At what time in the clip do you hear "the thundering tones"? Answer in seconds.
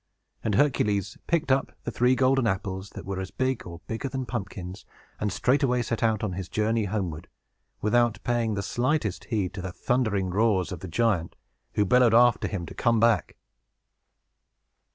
9.61-10.71